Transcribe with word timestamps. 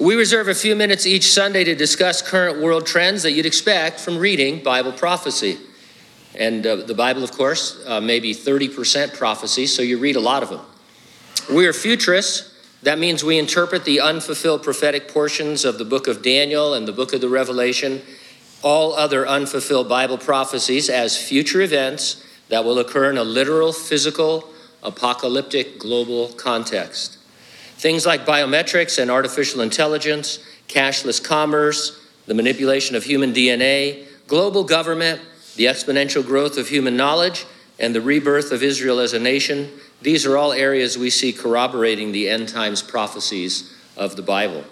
We 0.00 0.14
reserve 0.14 0.48
a 0.48 0.54
few 0.54 0.76
minutes 0.76 1.04
each 1.04 1.30
Sunday 1.30 1.62
to 1.62 1.74
discuss 1.74 2.22
current 2.22 2.58
world 2.58 2.86
trends 2.86 3.22
that 3.22 3.32
you'd 3.32 3.44
expect 3.44 4.00
from 4.00 4.16
reading 4.16 4.62
Bible 4.62 4.92
prophecy. 4.92 5.58
And 6.34 6.66
uh, 6.66 6.76
the 6.76 6.94
Bible, 6.94 7.22
of 7.22 7.32
course, 7.32 7.84
uh, 7.86 8.00
may 8.00 8.18
be 8.18 8.32
30% 8.34 9.12
prophecy, 9.12 9.66
so 9.66 9.82
you 9.82 9.98
read 9.98 10.16
a 10.16 10.20
lot 10.20 10.42
of 10.42 10.48
them. 10.48 10.62
We 11.54 11.66
are 11.66 11.74
futurists. 11.74 12.58
That 12.82 12.98
means 12.98 13.22
we 13.22 13.38
interpret 13.38 13.84
the 13.84 14.00
unfulfilled 14.00 14.62
prophetic 14.62 15.06
portions 15.06 15.66
of 15.66 15.76
the 15.76 15.84
book 15.84 16.08
of 16.08 16.22
Daniel 16.22 16.72
and 16.72 16.88
the 16.88 16.92
book 16.92 17.12
of 17.12 17.20
the 17.20 17.28
Revelation, 17.28 18.00
all 18.62 18.94
other 18.94 19.28
unfulfilled 19.28 19.90
Bible 19.90 20.16
prophecies, 20.16 20.88
as 20.88 21.18
future 21.18 21.60
events 21.60 22.24
that 22.48 22.64
will 22.64 22.78
occur 22.78 23.10
in 23.10 23.18
a 23.18 23.24
literal, 23.24 23.70
physical, 23.70 24.48
apocalyptic 24.82 25.78
global 25.78 26.28
context. 26.28 27.18
Things 27.80 28.04
like 28.04 28.26
biometrics 28.26 28.98
and 28.98 29.10
artificial 29.10 29.62
intelligence, 29.62 30.38
cashless 30.68 31.18
commerce, 31.24 31.98
the 32.26 32.34
manipulation 32.34 32.94
of 32.94 33.04
human 33.04 33.32
DNA, 33.32 34.06
global 34.26 34.64
government, 34.64 35.18
the 35.56 35.64
exponential 35.64 36.22
growth 36.22 36.58
of 36.58 36.68
human 36.68 36.94
knowledge, 36.94 37.46
and 37.78 37.94
the 37.94 38.02
rebirth 38.02 38.52
of 38.52 38.62
Israel 38.62 39.00
as 39.00 39.14
a 39.14 39.18
nation, 39.18 39.70
these 40.02 40.26
are 40.26 40.36
all 40.36 40.52
areas 40.52 40.98
we 40.98 41.08
see 41.08 41.32
corroborating 41.32 42.12
the 42.12 42.28
end 42.28 42.50
times 42.50 42.82
prophecies 42.82 43.74
of 43.96 44.14
the 44.14 44.22
Bible. 44.22 44.62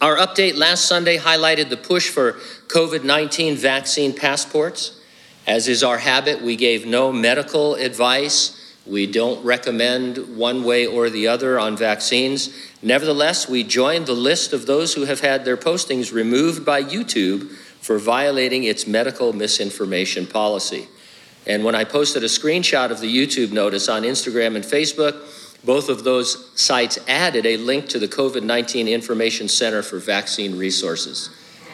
Our 0.00 0.16
update 0.16 0.56
last 0.56 0.86
Sunday 0.86 1.18
highlighted 1.18 1.68
the 1.68 1.76
push 1.76 2.08
for 2.08 2.32
COVID 2.68 3.04
19 3.04 3.56
vaccine 3.56 4.14
passports. 4.14 4.98
As 5.46 5.68
is 5.68 5.84
our 5.84 5.98
habit, 5.98 6.40
we 6.40 6.56
gave 6.56 6.86
no 6.86 7.12
medical 7.12 7.74
advice. 7.74 8.56
We 8.90 9.06
don't 9.06 9.44
recommend 9.44 10.36
one 10.36 10.64
way 10.64 10.84
or 10.84 11.10
the 11.10 11.28
other 11.28 11.60
on 11.60 11.76
vaccines. 11.76 12.52
Nevertheless, 12.82 13.48
we 13.48 13.62
joined 13.62 14.06
the 14.06 14.14
list 14.14 14.52
of 14.52 14.66
those 14.66 14.94
who 14.94 15.04
have 15.04 15.20
had 15.20 15.44
their 15.44 15.56
postings 15.56 16.12
removed 16.12 16.66
by 16.66 16.82
YouTube 16.82 17.50
for 17.80 17.98
violating 17.98 18.64
its 18.64 18.88
medical 18.88 19.32
misinformation 19.32 20.26
policy. 20.26 20.88
And 21.46 21.64
when 21.64 21.76
I 21.76 21.84
posted 21.84 22.24
a 22.24 22.26
screenshot 22.26 22.90
of 22.90 23.00
the 23.00 23.06
YouTube 23.06 23.52
notice 23.52 23.88
on 23.88 24.02
Instagram 24.02 24.56
and 24.56 24.64
Facebook, 24.64 25.14
both 25.64 25.88
of 25.88 26.02
those 26.02 26.50
sites 26.60 26.98
added 27.06 27.46
a 27.46 27.58
link 27.58 27.88
to 27.90 27.98
the 28.00 28.08
COVID 28.08 28.42
19 28.42 28.88
Information 28.88 29.46
Center 29.46 29.82
for 29.82 29.98
Vaccine 29.98 30.58
Resources. 30.58 31.30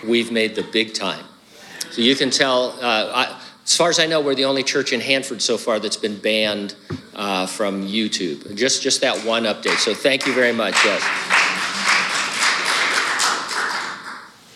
We've 0.06 0.30
made 0.30 0.54
the 0.54 0.64
big 0.64 0.92
time. 0.92 1.24
So 1.92 2.02
you 2.02 2.14
can 2.14 2.28
tell, 2.28 2.72
uh, 2.82 3.10
I, 3.14 3.42
as 3.64 3.76
far 3.76 3.88
as 3.88 3.98
I 3.98 4.06
know, 4.06 4.20
we're 4.20 4.34
the 4.34 4.44
only 4.44 4.62
church 4.62 4.92
in 4.92 5.00
Hanford 5.00 5.40
so 5.40 5.56
far 5.56 5.80
that's 5.80 5.96
been 5.96 6.18
banned 6.18 6.74
uh, 7.16 7.46
from 7.46 7.82
YouTube. 7.82 8.54
Just, 8.54 8.82
just 8.82 9.00
that 9.00 9.24
one 9.24 9.44
update. 9.44 9.78
So 9.78 9.94
thank 9.94 10.26
you 10.26 10.34
very 10.34 10.52
much. 10.52 10.74
Yes. 10.84 11.02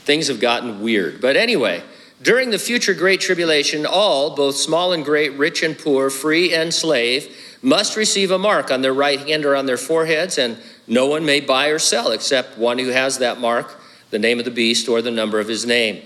Things 0.04 0.28
have 0.28 0.40
gotten 0.40 0.80
weird. 0.80 1.20
But 1.20 1.36
anyway, 1.36 1.82
during 2.22 2.50
the 2.50 2.58
future 2.58 2.92
great 2.92 3.20
tribulation, 3.20 3.86
all, 3.86 4.36
both 4.36 4.56
small 4.56 4.92
and 4.92 5.04
great, 5.04 5.32
rich 5.38 5.62
and 5.62 5.76
poor, 5.76 6.10
free 6.10 6.54
and 6.54 6.72
slave, 6.72 7.34
must 7.62 7.96
receive 7.96 8.30
a 8.30 8.38
mark 8.38 8.70
on 8.70 8.82
their 8.82 8.94
right 8.94 9.20
hand 9.20 9.44
or 9.44 9.56
on 9.56 9.66
their 9.66 9.76
foreheads, 9.76 10.36
and 10.36 10.58
no 10.86 11.06
one 11.06 11.24
may 11.24 11.40
buy 11.40 11.68
or 11.68 11.78
sell 11.78 12.10
except 12.10 12.58
one 12.58 12.78
who 12.78 12.88
has 12.88 13.18
that 13.18 13.40
mark, 13.40 13.80
the 14.10 14.18
name 14.18 14.38
of 14.38 14.44
the 14.44 14.50
beast, 14.50 14.88
or 14.88 15.00
the 15.00 15.10
number 15.10 15.40
of 15.40 15.48
his 15.48 15.64
name. 15.64 16.02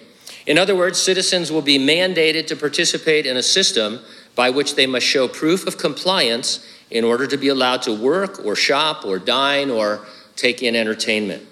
In 0.46 0.58
other 0.58 0.76
words, 0.76 1.00
citizens 1.00 1.50
will 1.50 1.62
be 1.62 1.78
mandated 1.78 2.46
to 2.48 2.56
participate 2.56 3.24
in 3.26 3.36
a 3.36 3.42
system 3.42 4.00
by 4.34 4.50
which 4.50 4.74
they 4.74 4.86
must 4.86 5.06
show 5.06 5.28
proof 5.28 5.66
of 5.66 5.78
compliance 5.78 6.66
in 6.90 7.04
order 7.04 7.26
to 7.26 7.36
be 7.36 7.48
allowed 7.48 7.82
to 7.82 7.92
work 7.92 8.44
or 8.44 8.54
shop 8.54 9.04
or 9.04 9.18
dine 9.18 9.70
or 9.70 10.04
take 10.36 10.62
in 10.62 10.76
entertainment. 10.76 11.46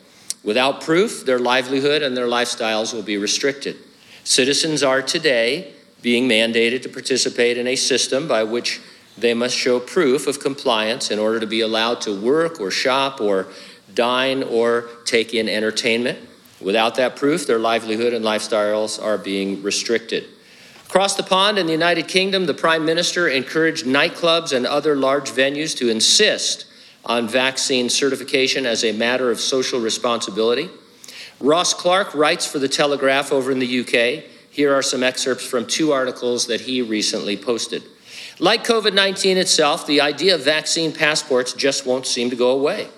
Without 0.44 0.80
proof, 0.80 1.24
their 1.24 1.38
livelihood 1.38 2.02
and 2.02 2.16
their 2.16 2.26
lifestyles 2.26 2.92
will 2.92 3.02
be 3.02 3.16
restricted. 3.16 3.76
Citizens 4.24 4.82
are 4.82 5.02
today 5.02 5.72
being 6.00 6.28
mandated 6.28 6.82
to 6.82 6.88
participate 6.88 7.56
in 7.56 7.66
a 7.66 7.76
system 7.76 8.26
by 8.26 8.42
which 8.42 8.80
they 9.16 9.34
must 9.34 9.56
show 9.56 9.78
proof 9.78 10.26
of 10.26 10.40
compliance 10.40 11.10
in 11.10 11.18
order 11.18 11.38
to 11.38 11.46
be 11.46 11.60
allowed 11.60 12.00
to 12.00 12.20
work 12.20 12.60
or 12.60 12.70
shop 12.70 13.20
or 13.20 13.46
dine 13.94 14.42
or 14.42 14.88
take 15.04 15.34
in 15.34 15.48
entertainment. 15.48 16.18
Without 16.60 16.94
that 16.96 17.16
proof, 17.16 17.46
their 17.46 17.58
livelihood 17.58 18.12
and 18.12 18.24
lifestyles 18.24 19.02
are 19.02 19.18
being 19.18 19.62
restricted. 19.62 20.24
Across 20.92 21.14
the 21.14 21.22
pond 21.22 21.56
in 21.56 21.64
the 21.64 21.72
United 21.72 22.06
Kingdom, 22.06 22.44
the 22.44 22.52
Prime 22.52 22.84
Minister 22.84 23.26
encouraged 23.26 23.86
nightclubs 23.86 24.54
and 24.54 24.66
other 24.66 24.94
large 24.94 25.30
venues 25.30 25.74
to 25.78 25.88
insist 25.88 26.66
on 27.06 27.26
vaccine 27.26 27.88
certification 27.88 28.66
as 28.66 28.84
a 28.84 28.92
matter 28.92 29.30
of 29.30 29.40
social 29.40 29.80
responsibility. 29.80 30.68
Ross 31.40 31.72
Clark 31.72 32.14
writes 32.14 32.44
for 32.44 32.58
The 32.58 32.68
Telegraph 32.68 33.32
over 33.32 33.50
in 33.50 33.58
the 33.58 33.80
UK. 33.80 34.24
Here 34.50 34.74
are 34.74 34.82
some 34.82 35.02
excerpts 35.02 35.46
from 35.46 35.64
two 35.64 35.92
articles 35.92 36.46
that 36.48 36.60
he 36.60 36.82
recently 36.82 37.38
posted. 37.38 37.82
Like 38.38 38.62
COVID 38.62 38.92
19 38.92 39.38
itself, 39.38 39.86
the 39.86 40.02
idea 40.02 40.34
of 40.34 40.42
vaccine 40.42 40.92
passports 40.92 41.54
just 41.54 41.86
won't 41.86 42.06
seem 42.06 42.28
to 42.28 42.36
go 42.36 42.50
away. 42.50 42.88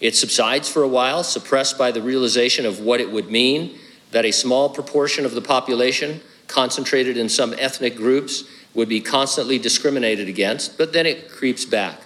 It 0.00 0.16
subsides 0.16 0.68
for 0.68 0.82
a 0.82 0.88
while, 0.88 1.22
suppressed 1.22 1.78
by 1.78 1.92
the 1.92 2.02
realization 2.02 2.66
of 2.66 2.80
what 2.80 3.00
it 3.00 3.12
would 3.12 3.30
mean 3.30 3.78
that 4.10 4.24
a 4.24 4.32
small 4.32 4.68
proportion 4.68 5.24
of 5.24 5.36
the 5.36 5.42
population, 5.42 6.20
concentrated 6.48 7.16
in 7.16 7.28
some 7.28 7.54
ethnic 7.58 7.96
groups, 7.96 8.44
would 8.74 8.88
be 8.88 9.00
constantly 9.00 9.58
discriminated 9.58 10.28
against, 10.28 10.76
but 10.76 10.92
then 10.92 11.06
it 11.06 11.30
creeps 11.30 11.64
back. 11.64 12.00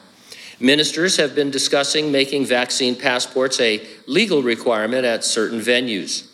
Ministers 0.61 1.17
have 1.17 1.34
been 1.34 1.51
discussing 1.51 2.12
making 2.12 2.45
vaccine 2.45 2.95
passports 2.95 3.59
a 3.61 3.84
legal 4.06 4.43
requirement 4.43 5.05
at 5.05 5.25
certain 5.25 5.59
venues. 5.59 6.27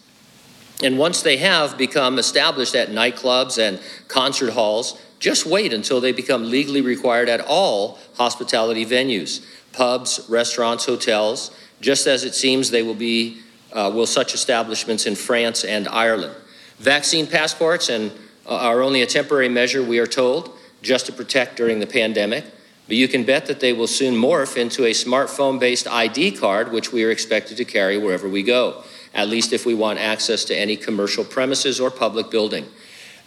And 0.83 0.99
once 0.99 1.23
they 1.23 1.39
have 1.39 1.79
become 1.79 2.19
established 2.19 2.75
at 2.75 2.91
nightclubs 2.91 3.59
and 3.59 3.81
concert 4.09 4.51
halls, 4.51 5.01
just 5.21 5.47
wait 5.47 5.73
until 5.73 6.01
they 6.01 6.13
become 6.13 6.51
legally 6.51 6.83
required 6.83 7.29
at 7.29 7.41
all 7.41 7.99
hospitality 8.17 8.85
venues, 8.85 9.47
pubs, 9.73 10.27
restaurants, 10.29 10.85
hotels, 10.85 11.57
just 11.81 12.07
as 12.07 12.25
it 12.25 12.35
seems 12.35 12.71
they 12.71 12.83
will 12.83 12.95
be 12.95 13.39
uh, 13.73 13.91
will 13.95 14.07
such 14.07 14.35
establishments 14.35 15.07
in 15.07 15.15
France 15.15 15.65
and 15.65 15.89
Ireland. 15.89 16.35
Vaccine 16.79 17.27
passports 17.27 17.89
and 17.89 18.13
uh, 18.47 18.57
are 18.57 18.83
only 18.83 19.03
a 19.03 19.07
temporary 19.07 19.49
measure, 19.49 19.83
we 19.83 19.99
are 19.99 20.07
told, 20.07 20.57
just 20.83 21.07
to 21.07 21.13
protect 21.13 21.57
during 21.57 21.81
the 21.81 21.87
pandemic. 21.87 22.45
But 22.87 22.97
you 22.97 23.09
can 23.09 23.25
bet 23.25 23.47
that 23.47 23.61
they 23.61 23.73
will 23.73 23.89
soon 23.89 24.15
morph 24.15 24.57
into 24.57 24.85
a 24.85 24.93
smartphone 24.93 25.59
based 25.59 25.89
ID 25.89 26.33
card, 26.33 26.71
which 26.71 26.93
we 26.93 27.03
are 27.05 27.11
expected 27.11 27.57
to 27.57 27.65
carry 27.65 27.99
wherever 27.99 28.29
we 28.29 28.43
go, 28.43 28.85
at 29.15 29.29
least 29.29 29.53
if 29.53 29.67
we 29.67 29.75
want 29.75 29.99
access 29.99 30.45
to 30.45 30.57
any 30.57 30.77
commercial 30.77 31.25
premises 31.25 31.81
or 31.81 31.91
public 31.91 32.31
building. 32.31 32.67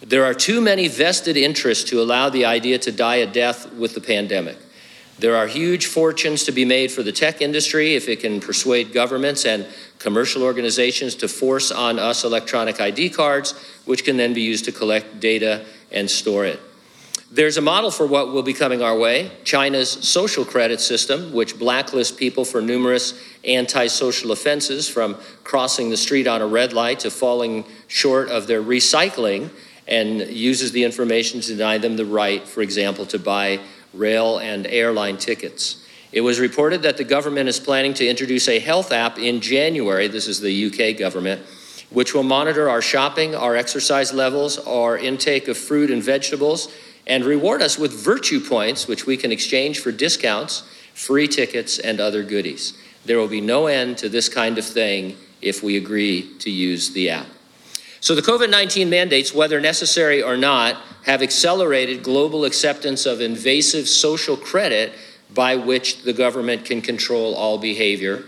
There 0.00 0.24
are 0.24 0.32
too 0.32 0.62
many 0.62 0.88
vested 0.88 1.36
interests 1.36 1.84
to 1.90 2.00
allow 2.00 2.30
the 2.30 2.46
idea 2.46 2.78
to 2.78 2.92
die 2.92 3.16
a 3.16 3.26
death 3.26 3.70
with 3.74 3.94
the 3.94 4.00
pandemic. 4.00 4.56
There 5.20 5.36
are 5.36 5.46
huge 5.46 5.84
fortunes 5.84 6.44
to 6.44 6.52
be 6.52 6.64
made 6.64 6.90
for 6.90 7.02
the 7.02 7.12
tech 7.12 7.42
industry 7.42 7.94
if 7.94 8.08
it 8.08 8.20
can 8.20 8.40
persuade 8.40 8.94
governments 8.94 9.44
and 9.44 9.66
commercial 9.98 10.42
organizations 10.42 11.14
to 11.16 11.28
force 11.28 11.70
on 11.70 11.98
us 11.98 12.24
electronic 12.24 12.80
ID 12.80 13.10
cards, 13.10 13.52
which 13.84 14.02
can 14.02 14.16
then 14.16 14.32
be 14.32 14.40
used 14.40 14.64
to 14.64 14.72
collect 14.72 15.20
data 15.20 15.66
and 15.92 16.10
store 16.10 16.46
it. 16.46 16.58
There's 17.30 17.58
a 17.58 17.60
model 17.60 17.90
for 17.90 18.06
what 18.06 18.28
will 18.32 18.42
be 18.42 18.54
coming 18.54 18.80
our 18.80 18.96
way 18.96 19.30
China's 19.44 19.90
social 19.90 20.44
credit 20.44 20.80
system, 20.80 21.34
which 21.34 21.56
blacklists 21.56 22.16
people 22.16 22.46
for 22.46 22.62
numerous 22.62 23.12
antisocial 23.44 24.32
offenses, 24.32 24.88
from 24.88 25.18
crossing 25.44 25.90
the 25.90 25.98
street 25.98 26.26
on 26.26 26.40
a 26.40 26.46
red 26.46 26.72
light 26.72 27.00
to 27.00 27.10
falling 27.10 27.66
short 27.88 28.30
of 28.30 28.46
their 28.46 28.62
recycling, 28.62 29.50
and 29.86 30.20
uses 30.30 30.72
the 30.72 30.82
information 30.82 31.42
to 31.42 31.48
deny 31.48 31.76
them 31.76 31.96
the 31.96 32.06
right, 32.06 32.48
for 32.48 32.62
example, 32.62 33.04
to 33.04 33.18
buy 33.18 33.60
rail 33.94 34.38
and 34.38 34.66
airline 34.66 35.16
tickets. 35.16 35.84
It 36.12 36.22
was 36.22 36.40
reported 36.40 36.82
that 36.82 36.96
the 36.96 37.04
government 37.04 37.48
is 37.48 37.60
planning 37.60 37.94
to 37.94 38.06
introduce 38.06 38.48
a 38.48 38.58
health 38.58 38.92
app 38.92 39.18
in 39.18 39.40
January. 39.40 40.08
This 40.08 40.26
is 40.26 40.40
the 40.40 40.66
UK 40.66 40.98
government 40.98 41.42
which 41.90 42.14
will 42.14 42.22
monitor 42.22 42.68
our 42.68 42.80
shopping, 42.80 43.34
our 43.34 43.56
exercise 43.56 44.12
levels, 44.12 44.58
our 44.58 44.96
intake 44.96 45.48
of 45.48 45.58
fruit 45.58 45.90
and 45.90 46.02
vegetables 46.02 46.72
and 47.06 47.24
reward 47.24 47.60
us 47.60 47.78
with 47.78 47.92
virtue 47.92 48.40
points, 48.40 48.86
which 48.86 49.06
we 49.06 49.16
can 49.16 49.32
exchange 49.32 49.80
for 49.80 49.90
discounts, 49.90 50.62
free 50.94 51.26
tickets, 51.26 51.78
and 51.78 52.00
other 52.00 52.22
goodies. 52.22 52.74
There 53.04 53.18
will 53.18 53.28
be 53.28 53.40
no 53.40 53.66
end 53.66 53.98
to 53.98 54.08
this 54.08 54.28
kind 54.28 54.58
of 54.58 54.64
thing 54.64 55.16
if 55.42 55.62
we 55.62 55.76
agree 55.76 56.36
to 56.38 56.50
use 56.50 56.92
the 56.92 57.10
app. 57.10 57.26
So, 58.00 58.14
the 58.14 58.22
COVID 58.22 58.50
19 58.50 58.88
mandates, 58.88 59.34
whether 59.34 59.60
necessary 59.60 60.22
or 60.22 60.36
not, 60.36 60.76
have 61.04 61.22
accelerated 61.22 62.02
global 62.02 62.44
acceptance 62.44 63.06
of 63.06 63.20
invasive 63.20 63.88
social 63.88 64.36
credit 64.36 64.92
by 65.32 65.56
which 65.56 66.02
the 66.02 66.12
government 66.12 66.64
can 66.64 66.80
control 66.82 67.34
all 67.34 67.58
behavior 67.58 68.24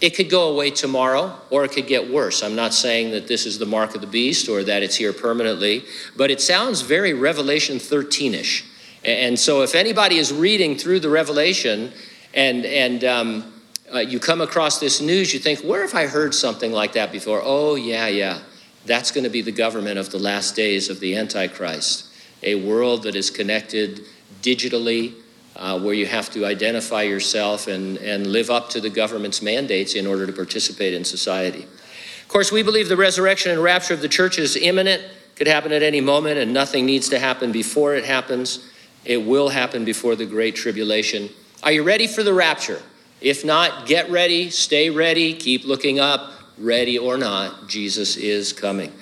it 0.00 0.14
could 0.14 0.30
go 0.30 0.50
away 0.50 0.70
tomorrow 0.70 1.36
or 1.50 1.64
it 1.64 1.72
could 1.72 1.86
get 1.86 2.10
worse. 2.10 2.42
I'm 2.42 2.54
not 2.54 2.72
saying 2.72 3.10
that 3.12 3.26
this 3.26 3.46
is 3.46 3.58
the 3.58 3.66
mark 3.66 3.94
of 3.94 4.00
the 4.00 4.06
beast 4.06 4.48
or 4.48 4.62
that 4.62 4.82
it's 4.82 4.94
here 4.94 5.12
permanently, 5.12 5.84
but 6.16 6.30
it 6.30 6.40
sounds 6.40 6.82
very 6.82 7.14
Revelation 7.14 7.78
13 7.78 8.34
ish. 8.34 8.64
And 9.04 9.38
so 9.38 9.62
if 9.62 9.74
anybody 9.74 10.18
is 10.18 10.32
reading 10.32 10.76
through 10.76 11.00
the 11.00 11.08
Revelation 11.08 11.92
and, 12.34 12.64
and 12.64 13.04
um, 13.04 13.52
uh, 13.92 13.98
you 13.98 14.20
come 14.20 14.40
across 14.40 14.78
this 14.78 15.00
news, 15.00 15.32
you 15.32 15.40
think, 15.40 15.60
where 15.60 15.82
have 15.82 15.94
I 15.94 16.06
heard 16.06 16.34
something 16.34 16.72
like 16.72 16.92
that 16.92 17.10
before? 17.10 17.40
Oh, 17.42 17.74
yeah, 17.74 18.06
yeah. 18.06 18.40
That's 18.88 19.10
going 19.10 19.24
to 19.24 19.30
be 19.30 19.42
the 19.42 19.52
government 19.52 19.98
of 19.98 20.10
the 20.10 20.18
last 20.18 20.56
days 20.56 20.88
of 20.88 20.98
the 20.98 21.14
Antichrist. 21.14 22.06
A 22.42 22.54
world 22.54 23.02
that 23.02 23.14
is 23.14 23.28
connected 23.30 24.00
digitally, 24.40 25.12
uh, 25.56 25.78
where 25.78 25.92
you 25.92 26.06
have 26.06 26.30
to 26.30 26.46
identify 26.46 27.02
yourself 27.02 27.68
and, 27.68 27.98
and 27.98 28.26
live 28.26 28.48
up 28.48 28.70
to 28.70 28.80
the 28.80 28.88
government's 28.88 29.42
mandates 29.42 29.94
in 29.94 30.06
order 30.06 30.26
to 30.26 30.32
participate 30.32 30.94
in 30.94 31.04
society. 31.04 31.64
Of 31.64 32.28
course, 32.28 32.50
we 32.50 32.62
believe 32.62 32.88
the 32.88 32.96
resurrection 32.96 33.52
and 33.52 33.62
rapture 33.62 33.92
of 33.92 34.00
the 34.00 34.08
church 34.08 34.38
is 34.38 34.56
imminent, 34.56 35.02
could 35.36 35.48
happen 35.48 35.70
at 35.70 35.82
any 35.82 36.00
moment, 36.00 36.38
and 36.38 36.54
nothing 36.54 36.86
needs 36.86 37.10
to 37.10 37.18
happen 37.18 37.52
before 37.52 37.94
it 37.94 38.06
happens. 38.06 38.70
It 39.04 39.18
will 39.18 39.50
happen 39.50 39.84
before 39.84 40.16
the 40.16 40.24
Great 40.24 40.56
Tribulation. 40.56 41.28
Are 41.62 41.72
you 41.72 41.82
ready 41.82 42.06
for 42.06 42.22
the 42.22 42.32
rapture? 42.32 42.80
If 43.20 43.44
not, 43.44 43.86
get 43.86 44.08
ready, 44.10 44.48
stay 44.48 44.88
ready, 44.88 45.34
keep 45.34 45.64
looking 45.64 46.00
up. 46.00 46.32
Ready 46.58 46.98
or 46.98 47.16
not, 47.16 47.68
Jesus 47.68 48.16
is 48.16 48.52
coming. 48.52 48.92